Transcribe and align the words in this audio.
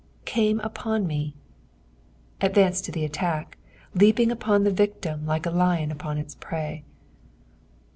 "Catnt 0.25 0.65
upon 0.65 1.05
me 1.05 1.35
"—advanced 2.41 2.85
to 2.85 2.91
the 2.91 3.05
attack, 3.05 3.59
leaping 3.93 4.31
upon 4.31 4.63
the 4.63 4.71
victim 4.71 5.27
like 5.27 5.45
a 5.45 5.51
lion 5.51 5.93
upnn 5.93 6.17
its 6.17 6.33
prey. 6.33 6.83